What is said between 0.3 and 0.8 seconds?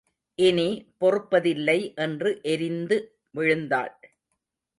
இனி